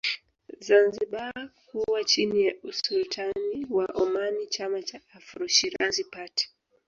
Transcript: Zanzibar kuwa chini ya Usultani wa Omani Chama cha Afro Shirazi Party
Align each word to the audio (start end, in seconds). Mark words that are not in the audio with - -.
Zanzibar 0.59 1.33
kuwa 1.65 2.03
chini 2.03 2.45
ya 2.45 2.55
Usultani 2.63 3.67
wa 3.69 3.85
Omani 3.85 4.47
Chama 4.47 4.83
cha 4.83 5.01
Afro 5.13 5.47
Shirazi 5.47 6.03
Party 6.03 6.49